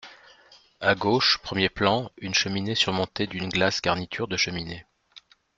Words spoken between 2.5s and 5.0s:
surmontée d’une glace garniture de cheminée.